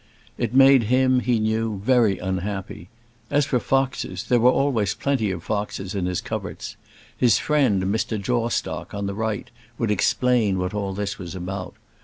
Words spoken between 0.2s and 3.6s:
It made him, he knew, very unhappy. As for